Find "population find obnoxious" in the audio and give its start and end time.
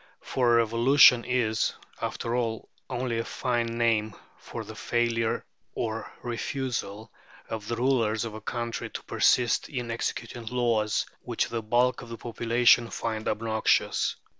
12.17-14.15